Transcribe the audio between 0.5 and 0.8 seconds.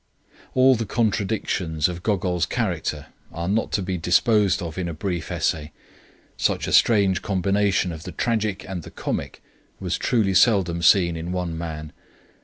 All